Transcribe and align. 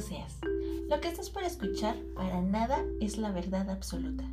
seas. 0.00 0.38
Lo 0.88 1.00
que 1.00 1.08
estás 1.08 1.30
por 1.30 1.42
escuchar 1.42 1.96
para 2.14 2.40
nada 2.40 2.84
es 3.00 3.18
la 3.18 3.32
verdad 3.32 3.70
absoluta. 3.70 4.24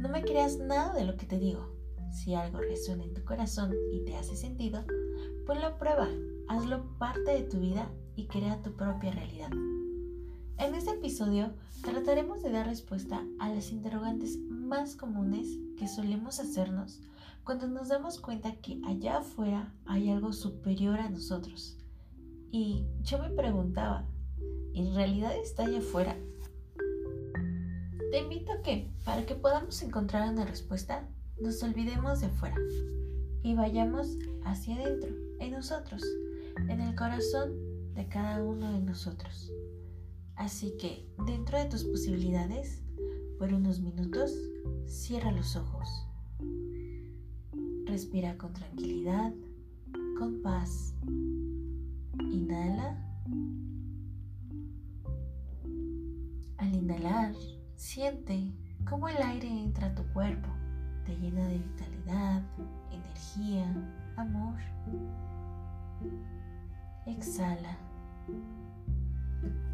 No 0.00 0.08
me 0.08 0.22
creas 0.22 0.58
nada 0.58 0.92
de 0.94 1.04
lo 1.04 1.16
que 1.16 1.26
te 1.26 1.38
digo. 1.38 1.70
Si 2.10 2.34
algo 2.34 2.58
resuena 2.58 3.04
en 3.04 3.14
tu 3.14 3.24
corazón 3.24 3.72
y 3.92 4.04
te 4.04 4.16
hace 4.16 4.36
sentido, 4.36 4.84
ponlo 5.46 5.66
a 5.66 5.78
prueba, 5.78 6.08
hazlo 6.48 6.98
parte 6.98 7.30
de 7.30 7.42
tu 7.44 7.60
vida 7.60 7.90
y 8.16 8.26
crea 8.26 8.60
tu 8.62 8.74
propia 8.76 9.12
realidad. 9.12 9.50
En 10.58 10.74
este 10.74 10.90
episodio 10.90 11.54
trataremos 11.82 12.42
de 12.42 12.50
dar 12.50 12.66
respuesta 12.66 13.24
a 13.38 13.48
las 13.48 13.72
interrogantes 13.72 14.38
más 14.38 14.96
comunes 14.96 15.58
que 15.76 15.88
solemos 15.88 16.38
hacernos 16.38 17.00
cuando 17.44 17.66
nos 17.66 17.88
damos 17.88 18.20
cuenta 18.20 18.54
que 18.56 18.80
allá 18.86 19.18
afuera 19.18 19.74
hay 19.86 20.10
algo 20.10 20.32
superior 20.32 21.00
a 21.00 21.10
nosotros. 21.10 21.78
Y 22.50 22.84
yo 23.02 23.18
me 23.18 23.30
preguntaba, 23.30 24.06
¿en 24.74 24.94
realidad 24.94 25.36
está 25.36 25.64
allá 25.64 25.78
afuera? 25.78 26.16
Te 28.10 28.18
invito 28.18 28.52
a 28.52 28.62
que, 28.62 28.90
para 29.04 29.24
que 29.24 29.34
podamos 29.34 29.80
encontrar 29.82 30.28
una 30.30 30.44
respuesta, 30.44 31.08
nos 31.40 31.62
olvidemos 31.62 32.20
de 32.20 32.26
afuera 32.26 32.56
y 33.42 33.54
vayamos 33.54 34.18
hacia 34.44 34.76
adentro, 34.76 35.10
en 35.40 35.52
nosotros, 35.52 36.02
en 36.68 36.80
el 36.80 36.94
corazón 36.94 37.52
de 37.94 38.06
cada 38.08 38.42
uno 38.42 38.72
de 38.72 38.80
nosotros. 38.80 39.50
Así 40.36 40.76
que, 40.78 41.08
dentro 41.26 41.58
de 41.58 41.66
tus 41.66 41.84
posibilidades, 41.84 42.82
por 43.38 43.52
unos 43.52 43.80
minutos, 43.80 44.32
cierra 44.86 45.32
los 45.32 45.56
ojos. 45.56 45.88
Respira 47.86 48.38
con 48.38 48.52
tranquilidad, 48.52 49.32
con 50.18 50.40
paz. 50.42 50.94
Inhala. 52.30 53.11
Inhalar, 57.02 57.34
siente 57.76 58.52
cómo 58.88 59.08
el 59.08 59.16
aire 59.16 59.48
entra 59.48 59.88
a 59.88 59.94
tu 59.94 60.04
cuerpo, 60.12 60.48
te 61.04 61.16
llena 61.16 61.46
de 61.48 61.58
vitalidad, 61.58 62.42
energía, 62.90 63.66
amor. 64.16 64.54
Exhala. 67.06 67.76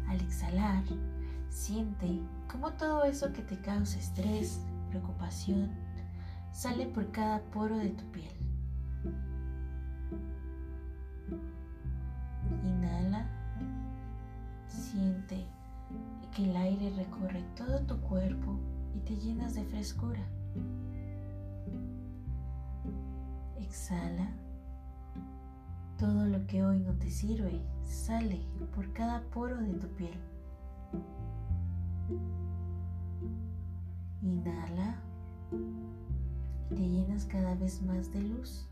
Al 0.07 0.19
exhalar, 0.21 0.83
siente 1.49 2.19
cómo 2.51 2.71
todo 2.73 3.03
eso 3.03 3.31
que 3.31 3.43
te 3.43 3.59
causa 3.61 3.99
estrés, 3.99 4.59
preocupación, 4.89 5.69
sale 6.51 6.87
por 6.87 7.11
cada 7.11 7.41
poro 7.51 7.77
de 7.77 7.89
tu 7.89 8.05
piel. 8.11 8.38
El 16.43 16.55
aire 16.55 16.89
recorre 16.91 17.43
todo 17.57 17.81
tu 17.81 17.99
cuerpo 17.99 18.57
y 18.95 18.99
te 18.99 19.15
llenas 19.17 19.55
de 19.55 19.65
frescura. 19.65 20.21
Exhala, 23.57 24.31
todo 25.97 26.25
lo 26.25 26.45
que 26.47 26.63
hoy 26.63 26.79
no 26.79 26.93
te 26.93 27.11
sirve 27.11 27.61
sale 27.83 28.39
por 28.73 28.91
cada 28.93 29.21
poro 29.31 29.57
de 29.57 29.73
tu 29.73 29.87
piel. 29.89 30.17
Inhala 34.21 34.95
y 36.71 36.75
te 36.75 36.87
llenas 36.87 37.25
cada 37.25 37.53
vez 37.55 37.81
más 37.81 38.11
de 38.13 38.21
luz. 38.21 38.65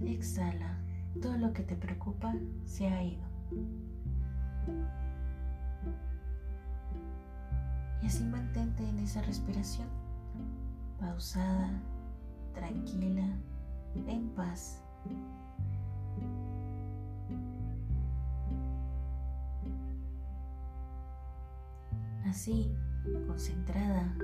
Exhala, 0.00 0.78
todo 1.20 1.36
lo 1.36 1.52
que 1.52 1.62
te 1.62 1.76
preocupa 1.76 2.34
se 2.64 2.88
ha 2.88 3.04
ido. 3.04 3.22
Y 8.02 8.06
así 8.06 8.24
mantente 8.24 8.88
en 8.88 8.98
esa 8.98 9.22
respiración, 9.22 9.86
pausada, 10.98 11.70
tranquila, 12.52 13.26
en 14.06 14.28
paz. 14.30 14.82
Así, 22.26 22.74
concentrada, 23.26 24.14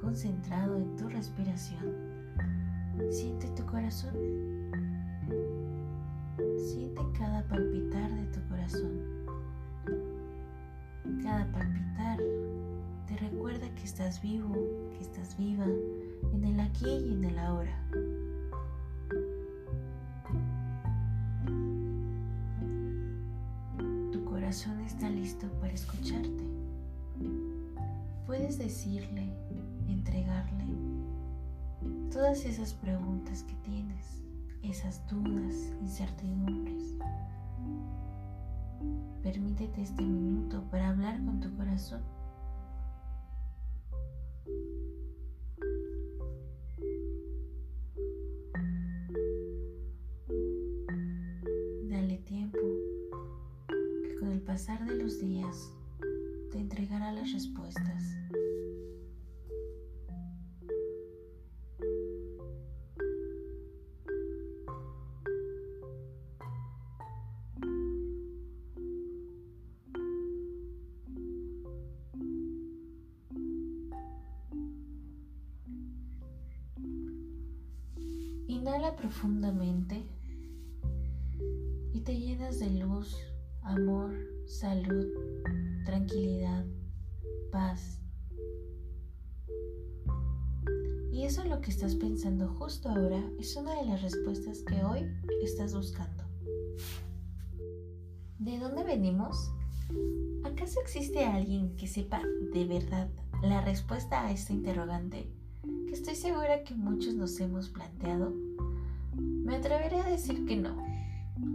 concentrado 0.00 0.76
en 0.76 0.96
tu 0.96 1.08
respiración, 1.08 1.84
siente 3.10 3.48
tu 3.48 3.66
corazón. 3.66 4.14
Siente 6.56 7.02
cada 7.18 7.42
palpitar 7.48 8.10
de 8.14 8.26
tu 8.26 8.48
corazón. 8.48 9.00
Cada 11.22 11.50
palpitar 11.50 11.87
que 13.66 13.84
estás 13.84 14.22
vivo, 14.22 14.54
que 14.92 15.00
estás 15.00 15.36
viva 15.36 15.66
en 16.32 16.44
el 16.44 16.60
aquí 16.60 16.86
y 16.88 17.12
en 17.12 17.24
el 17.24 17.38
ahora. 17.38 17.76
Tu 24.12 24.24
corazón 24.24 24.80
está 24.80 25.10
listo 25.10 25.48
para 25.60 25.72
escucharte. 25.72 26.44
Puedes 28.26 28.58
decirle, 28.58 29.32
entregarle 29.88 30.66
todas 32.12 32.44
esas 32.44 32.74
preguntas 32.74 33.42
que 33.42 33.54
tienes, 33.68 34.22
esas 34.62 35.04
dudas, 35.08 35.54
incertidumbres. 35.80 36.94
Permítete 39.22 39.82
este 39.82 40.02
minuto 40.02 40.62
para 40.70 40.90
hablar 40.90 41.16
con 41.24 41.40
tu 41.40 41.52
corazón. 41.56 42.17
Pasar 54.48 54.82
de 54.86 54.94
los 54.96 55.20
días 55.20 55.70
te 56.50 56.56
entregará 56.56 57.12
las 57.12 57.30
respuestas. 57.34 58.16
Inhala 78.46 78.96
profundamente 78.96 80.06
y 81.92 82.00
te 82.00 82.18
llenas 82.18 82.58
de 82.60 82.70
luz, 82.70 83.14
amor, 83.68 84.14
salud, 84.46 85.06
tranquilidad, 85.84 86.64
paz. 87.52 88.00
Y 91.12 91.24
eso 91.24 91.42
es 91.42 91.48
lo 91.48 91.60
que 91.60 91.70
estás 91.70 91.94
pensando 91.96 92.48
justo 92.48 92.88
ahora 92.88 93.22
es 93.38 93.56
una 93.56 93.74
de 93.74 93.86
las 93.86 94.02
respuestas 94.02 94.62
que 94.62 94.82
hoy 94.82 95.06
estás 95.42 95.74
buscando. 95.74 96.24
¿De 98.38 98.58
dónde 98.58 98.84
venimos? 98.84 99.50
¿Acaso 100.44 100.80
existe 100.80 101.24
alguien 101.24 101.76
que 101.76 101.86
sepa 101.86 102.22
de 102.54 102.64
verdad 102.64 103.10
la 103.42 103.60
respuesta 103.60 104.24
a 104.24 104.32
esta 104.32 104.52
interrogante 104.52 105.30
que 105.86 105.92
estoy 105.92 106.14
segura 106.14 106.62
que 106.62 106.74
muchos 106.74 107.14
nos 107.14 107.38
hemos 107.40 107.68
planteado? 107.68 108.32
Me 109.14 109.56
atreveré 109.56 110.00
a 110.00 110.08
decir 110.08 110.46
que 110.46 110.56
no. 110.56 110.97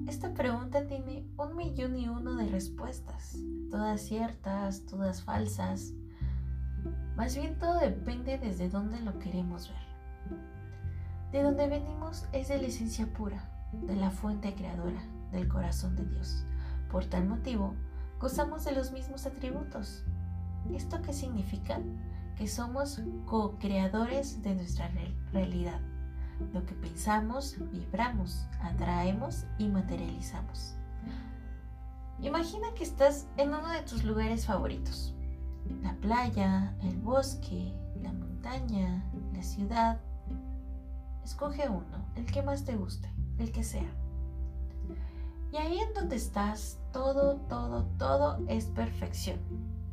Esta 0.07 0.33
pregunta 0.33 0.87
tiene 0.87 1.25
un 1.37 1.55
millón 1.55 1.97
y 1.97 2.07
uno 2.07 2.35
de 2.35 2.47
respuestas, 2.47 3.37
todas 3.69 4.01
ciertas, 4.01 4.85
todas 4.85 5.23
falsas. 5.23 5.93
Más 7.15 7.35
bien 7.35 7.57
todo 7.59 7.79
depende 7.79 8.37
desde 8.37 8.69
dónde 8.69 8.99
lo 9.01 9.19
queremos 9.19 9.69
ver. 9.69 10.39
De 11.31 11.43
dónde 11.43 11.67
venimos 11.67 12.27
es 12.31 12.47
de 12.47 12.59
la 12.59 12.67
esencia 12.67 13.07
pura, 13.13 13.49
de 13.73 13.95
la 13.95 14.11
fuente 14.11 14.53
creadora, 14.55 15.03
del 15.31 15.47
corazón 15.47 15.95
de 15.95 16.05
Dios. 16.05 16.45
Por 16.91 17.05
tal 17.05 17.27
motivo, 17.27 17.73
gozamos 18.19 18.63
de 18.65 18.73
los 18.73 18.91
mismos 18.91 19.25
atributos. 19.25 20.05
¿Esto 20.73 21.01
qué 21.01 21.11
significa? 21.11 21.79
Que 22.37 22.47
somos 22.47 23.01
co-creadores 23.25 24.41
de 24.43 24.55
nuestra 24.55 24.89
realidad 25.31 25.81
lo 26.53 26.65
que 26.65 26.73
pensamos, 26.75 27.55
vibramos, 27.71 28.45
atraemos 28.61 29.45
y 29.57 29.67
materializamos. 29.67 30.75
Imagina 32.21 32.73
que 32.75 32.83
estás 32.83 33.27
en 33.37 33.49
uno 33.49 33.67
de 33.69 33.81
tus 33.81 34.03
lugares 34.03 34.45
favoritos. 34.45 35.13
La 35.81 35.93
playa, 35.95 36.75
el 36.81 36.97
bosque, 36.97 37.73
la 38.01 38.13
montaña, 38.13 39.03
la 39.33 39.43
ciudad. 39.43 39.99
Escoge 41.23 41.69
uno, 41.69 42.05
el 42.15 42.25
que 42.25 42.41
más 42.41 42.63
te 42.63 42.75
guste, 42.75 43.09
el 43.37 43.51
que 43.51 43.63
sea. 43.63 43.91
Y 45.51 45.57
ahí 45.57 45.79
en 45.79 45.93
donde 45.93 46.15
estás, 46.15 46.79
todo, 46.91 47.35
todo, 47.47 47.85
todo 47.97 48.39
es 48.47 48.65
perfección. 48.65 49.39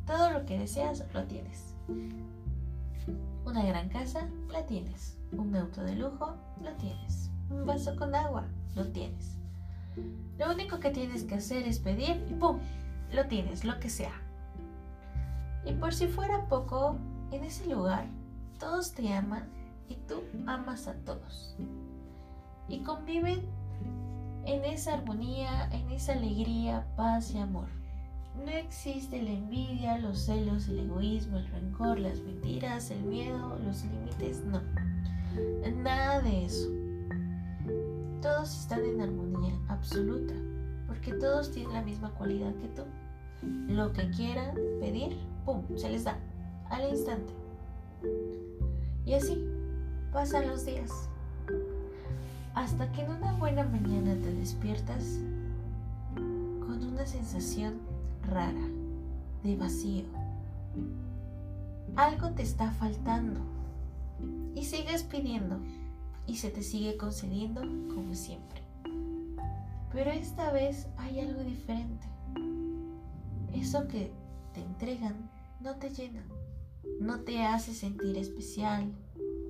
Todo 0.05 0.31
lo 0.31 0.45
que 0.45 0.57
deseas 0.57 1.05
lo 1.13 1.25
tienes. 1.25 1.75
Una 3.45 3.63
gran 3.63 3.89
casa, 3.89 4.27
la 4.49 4.65
tienes. 4.65 5.17
Un 5.31 5.55
auto 5.55 5.83
de 5.83 5.95
lujo, 5.95 6.35
lo 6.61 6.71
tienes. 6.73 7.31
Un 7.49 7.65
vaso 7.65 7.95
con 7.95 8.15
agua, 8.15 8.45
lo 8.75 8.87
tienes. 8.91 9.37
Lo 10.37 10.51
único 10.51 10.79
que 10.79 10.91
tienes 10.91 11.23
que 11.23 11.35
hacer 11.35 11.67
es 11.67 11.79
pedir 11.79 12.25
y 12.29 12.33
¡pum! 12.33 12.59
Lo 13.11 13.25
tienes, 13.27 13.65
lo 13.65 13.79
que 13.79 13.89
sea. 13.89 14.13
Y 15.65 15.73
por 15.73 15.93
si 15.93 16.07
fuera 16.07 16.47
poco, 16.47 16.97
en 17.31 17.43
ese 17.43 17.67
lugar 17.67 18.07
todos 18.61 18.93
te 18.93 19.11
aman 19.11 19.49
y 19.89 19.95
tú 19.95 20.23
amas 20.45 20.87
a 20.87 20.93
todos. 20.93 21.55
Y 22.69 22.83
conviven 22.83 23.41
en 24.45 24.63
esa 24.65 24.93
armonía, 24.93 25.67
en 25.71 25.89
esa 25.89 26.13
alegría, 26.13 26.87
paz 26.95 27.31
y 27.31 27.39
amor. 27.39 27.80
No 28.35 28.49
existe 28.49 29.21
la 29.21 29.31
envidia, 29.31 29.97
los 29.97 30.19
celos, 30.19 30.67
el 30.67 30.79
egoísmo, 30.79 31.37
el 31.37 31.47
rencor, 31.47 31.99
las 31.99 32.19
mentiras, 32.21 32.89
el 32.89 33.03
miedo, 33.03 33.59
los 33.63 33.83
límites, 33.83 34.43
no. 34.45 34.61
Nada 35.83 36.21
de 36.21 36.45
eso. 36.45 36.69
Todos 38.21 38.61
están 38.61 38.85
en 38.85 39.01
armonía 39.01 39.53
absoluta, 39.67 40.33
porque 40.87 41.13
todos 41.13 41.51
tienen 41.51 41.73
la 41.73 41.81
misma 41.81 42.11
cualidad 42.11 42.53
que 42.55 42.67
tú. 42.69 42.83
Lo 43.67 43.91
que 43.93 44.09
quieran 44.11 44.55
pedir, 44.79 45.17
¡pum!, 45.45 45.63
se 45.75 45.89
les 45.89 46.03
da 46.03 46.17
al 46.69 46.89
instante. 46.89 47.33
Y 49.05 49.13
así 49.13 49.43
pasan 50.11 50.47
los 50.47 50.65
días. 50.65 50.91
Hasta 52.53 52.91
que 52.91 53.01
en 53.01 53.11
una 53.11 53.33
buena 53.33 53.63
mañana 53.63 54.13
te 54.15 54.33
despiertas 54.33 55.19
con 56.15 56.83
una 56.83 57.05
sensación 57.05 57.79
rara 58.23 58.67
de 59.43 59.55
vacío. 59.55 60.05
Algo 61.95 62.31
te 62.31 62.43
está 62.43 62.71
faltando 62.71 63.39
y 64.55 64.65
sigues 64.65 65.03
pidiendo 65.03 65.59
y 66.27 66.37
se 66.37 66.49
te 66.49 66.63
sigue 66.63 66.97
concediendo 66.97 67.61
como 67.93 68.15
siempre. 68.15 68.61
Pero 69.91 70.11
esta 70.11 70.51
vez 70.51 70.87
hay 70.97 71.19
algo 71.19 71.43
diferente. 71.43 72.07
Eso 73.53 73.87
que 73.87 74.11
te 74.53 74.61
entregan 74.61 75.29
no 75.59 75.75
te 75.75 75.89
llena, 75.89 76.23
no 76.99 77.21
te 77.21 77.43
hace 77.43 77.73
sentir 77.73 78.17
especial, 78.17 78.93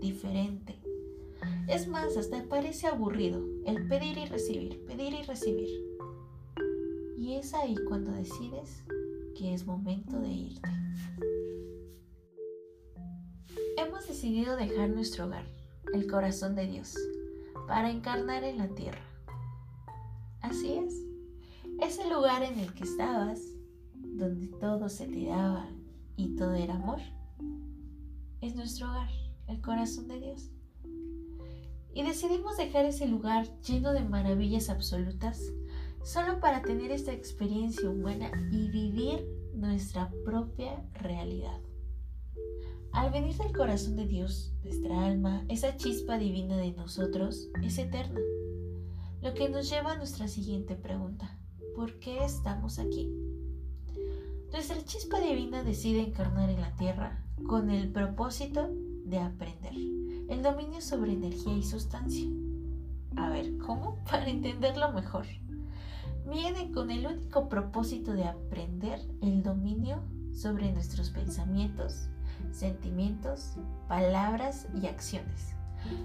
diferente. 0.01 0.79
Es 1.67 1.87
más, 1.87 2.17
hasta 2.17 2.43
parece 2.49 2.87
aburrido 2.87 3.45
el 3.65 3.87
pedir 3.87 4.17
y 4.17 4.25
recibir, 4.25 4.83
pedir 4.85 5.13
y 5.13 5.21
recibir. 5.23 5.69
Y 7.21 7.35
es 7.35 7.53
ahí 7.53 7.75
cuando 7.87 8.11
decides 8.13 8.83
que 9.37 9.53
es 9.53 9.67
momento 9.67 10.19
de 10.19 10.27
irte. 10.27 10.69
Hemos 13.77 14.07
decidido 14.07 14.55
dejar 14.55 14.89
nuestro 14.89 15.25
hogar, 15.25 15.45
el 15.93 16.09
corazón 16.09 16.55
de 16.55 16.65
Dios, 16.65 16.95
para 17.67 17.91
encarnar 17.91 18.43
en 18.43 18.57
la 18.57 18.69
tierra. 18.69 19.03
Así 20.41 20.73
es, 20.73 20.95
ese 21.79 22.09
lugar 22.09 22.41
en 22.41 22.57
el 22.57 22.73
que 22.73 22.85
estabas, 22.85 23.39
donde 23.93 24.47
todo 24.59 24.89
se 24.89 25.05
te 25.05 25.27
daba 25.27 25.69
y 26.15 26.35
todo 26.35 26.55
era 26.55 26.73
amor, 26.73 27.01
es 28.41 28.55
nuestro 28.55 28.89
hogar, 28.89 29.11
el 29.47 29.61
corazón 29.61 30.07
de 30.07 30.19
Dios. 30.21 30.49
Y 31.93 32.01
decidimos 32.01 32.57
dejar 32.57 32.85
ese 32.85 33.07
lugar 33.07 33.45
lleno 33.61 33.93
de 33.93 34.03
maravillas 34.03 34.69
absolutas 34.71 35.39
solo 36.03 36.39
para 36.39 36.61
tener 36.61 36.91
esta 36.91 37.13
experiencia 37.13 37.89
humana 37.89 38.31
y 38.51 38.69
vivir 38.69 39.27
nuestra 39.53 40.11
propia 40.25 40.83
realidad. 40.93 41.59
Al 42.91 43.11
venir 43.11 43.35
del 43.37 43.55
corazón 43.55 43.95
de 43.95 44.05
Dios, 44.05 44.53
nuestra 44.63 45.05
alma, 45.05 45.45
esa 45.47 45.77
chispa 45.77 46.17
divina 46.17 46.57
de 46.57 46.73
nosotros, 46.73 47.49
es 47.63 47.77
eterna. 47.77 48.19
Lo 49.21 49.33
que 49.33 49.49
nos 49.49 49.69
lleva 49.69 49.93
a 49.93 49.97
nuestra 49.97 50.27
siguiente 50.27 50.75
pregunta. 50.75 51.37
¿Por 51.75 51.99
qué 51.99 52.23
estamos 52.25 52.79
aquí? 52.79 53.09
Nuestra 54.51 54.83
chispa 54.83 55.21
divina 55.21 55.63
decide 55.63 56.01
encarnar 56.01 56.49
en 56.49 56.59
la 56.59 56.75
tierra 56.75 57.23
con 57.47 57.69
el 57.69 57.91
propósito 57.91 58.69
de 59.05 59.19
aprender 59.19 59.73
el 59.73 60.43
dominio 60.43 60.81
sobre 60.81 61.13
energía 61.13 61.55
y 61.55 61.63
sustancia. 61.63 62.27
A 63.15 63.29
ver, 63.29 63.57
¿cómo? 63.57 64.03
Para 64.09 64.29
entenderlo 64.29 64.91
mejor. 64.91 65.25
Viene 66.31 66.71
con 66.71 66.91
el 66.91 67.05
único 67.05 67.49
propósito 67.49 68.13
de 68.13 68.23
aprender 68.23 69.01
el 69.21 69.43
dominio 69.43 70.01
sobre 70.31 70.71
nuestros 70.71 71.09
pensamientos, 71.09 72.07
sentimientos, 72.53 73.57
palabras 73.89 74.65
y 74.81 74.87
acciones. 74.87 75.53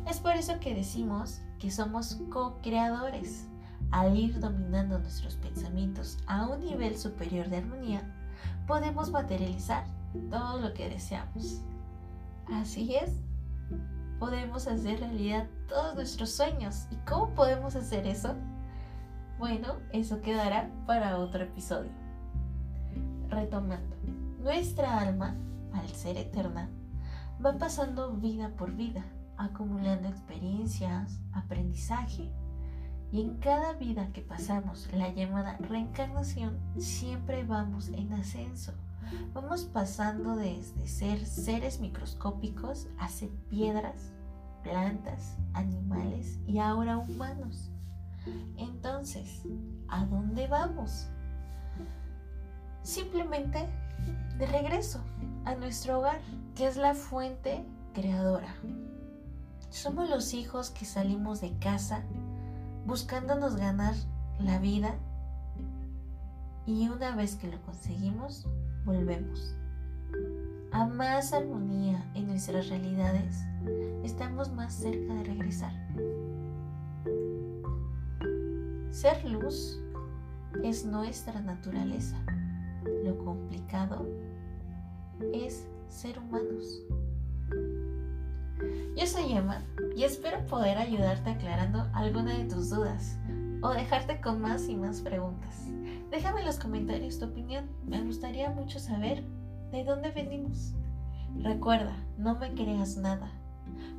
Es 0.04 0.18
por 0.18 0.32
eso 0.32 0.58
que 0.58 0.74
decimos 0.74 1.42
que 1.60 1.70
somos 1.70 2.18
co-creadores. 2.28 3.46
Al 3.92 4.16
ir 4.16 4.40
dominando 4.40 4.98
nuestros 4.98 5.36
pensamientos 5.36 6.18
a 6.26 6.48
un 6.48 6.64
nivel 6.64 6.98
superior 6.98 7.48
de 7.48 7.58
armonía, 7.58 8.02
podemos 8.66 9.12
materializar 9.12 9.86
todo 10.28 10.58
lo 10.58 10.74
que 10.74 10.88
deseamos. 10.88 11.60
Así 12.52 12.96
es, 12.96 13.12
podemos 14.18 14.66
hacer 14.66 14.98
realidad 14.98 15.46
todos 15.68 15.94
nuestros 15.94 16.30
sueños. 16.30 16.88
¿Y 16.90 16.96
cómo 17.08 17.32
podemos 17.36 17.76
hacer 17.76 18.08
eso? 18.08 18.34
Bueno, 19.38 19.74
eso 19.92 20.22
quedará 20.22 20.70
para 20.86 21.18
otro 21.18 21.44
episodio. 21.44 21.90
Retomando, 23.28 23.94
nuestra 24.40 24.98
alma, 24.98 25.36
al 25.74 25.88
ser 25.90 26.16
eterna, 26.16 26.70
va 27.44 27.58
pasando 27.58 28.12
vida 28.12 28.50
por 28.56 28.72
vida, 28.72 29.04
acumulando 29.36 30.08
experiencias, 30.08 31.20
aprendizaje, 31.32 32.32
y 33.12 33.20
en 33.20 33.36
cada 33.36 33.74
vida 33.74 34.10
que 34.14 34.22
pasamos, 34.22 34.88
la 34.94 35.12
llamada 35.12 35.58
reencarnación, 35.58 36.58
siempre 36.78 37.44
vamos 37.44 37.88
en 37.88 38.14
ascenso. 38.14 38.72
Vamos 39.34 39.64
pasando 39.64 40.34
desde 40.34 40.88
ser 40.88 41.24
seres 41.26 41.78
microscópicos 41.78 42.88
a 42.98 43.08
ser 43.08 43.28
piedras, 43.50 44.12
plantas, 44.62 45.36
animales 45.52 46.40
y 46.46 46.58
ahora 46.58 46.96
humanos. 46.96 47.70
Entonces, 48.56 49.42
¿a 49.88 50.04
dónde 50.06 50.46
vamos? 50.46 51.08
Simplemente 52.82 53.66
de 54.38 54.46
regreso 54.46 55.00
a 55.44 55.54
nuestro 55.54 55.98
hogar, 55.98 56.20
que 56.54 56.66
es 56.66 56.76
la 56.76 56.94
fuente 56.94 57.64
creadora. 57.94 58.54
Somos 59.70 60.08
los 60.08 60.34
hijos 60.34 60.70
que 60.70 60.84
salimos 60.84 61.40
de 61.40 61.58
casa 61.58 62.02
buscándonos 62.86 63.56
ganar 63.56 63.94
la 64.38 64.58
vida 64.58 64.94
y 66.66 66.88
una 66.88 67.14
vez 67.14 67.36
que 67.36 67.48
lo 67.48 67.60
conseguimos, 67.62 68.46
volvemos. 68.84 69.54
A 70.72 70.86
más 70.86 71.32
armonía 71.32 72.04
en 72.14 72.26
nuestras 72.26 72.68
realidades, 72.68 73.42
estamos 74.02 74.52
más 74.52 74.74
cerca 74.74 75.14
de 75.14 75.24
regresar. 75.24 75.72
Ser 78.96 79.22
luz 79.26 79.78
es 80.64 80.86
nuestra 80.86 81.38
naturaleza. 81.42 82.16
Lo 83.04 83.18
complicado 83.18 84.08
es 85.34 85.68
ser 85.86 86.18
humanos. 86.18 86.80
Yo 88.96 89.06
soy 89.06 89.34
Emma 89.34 89.58
y 89.94 90.04
espero 90.04 90.46
poder 90.46 90.78
ayudarte 90.78 91.28
aclarando 91.28 91.86
alguna 91.92 92.38
de 92.38 92.46
tus 92.46 92.70
dudas 92.70 93.18
o 93.60 93.68
dejarte 93.68 94.18
con 94.22 94.40
más 94.40 94.66
y 94.66 94.76
más 94.76 95.02
preguntas. 95.02 95.66
Déjame 96.10 96.40
en 96.40 96.46
los 96.46 96.58
comentarios 96.58 97.18
tu 97.18 97.26
opinión, 97.26 97.68
me 97.84 98.02
gustaría 98.02 98.48
mucho 98.48 98.78
saber 98.78 99.22
de 99.72 99.84
dónde 99.84 100.10
venimos. 100.10 100.72
Recuerda, 101.42 102.02
no 102.16 102.38
me 102.38 102.54
creas 102.54 102.96
nada. 102.96 103.30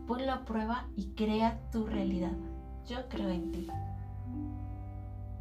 Ponlo 0.07 0.31
a 0.31 0.43
prueba 0.43 0.87
y 0.95 1.13
crea 1.13 1.61
tu 1.71 1.85
realidad. 1.85 2.33
Yo 2.87 3.07
creo 3.09 3.29
en 3.29 3.51
ti. 3.51 3.67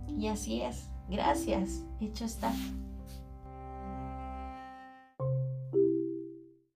Y 0.09 0.29
así 0.29 0.63
es. 0.63 0.89
Gracias. 1.09 1.83
Hecho 2.01 2.25
está. 2.25 2.53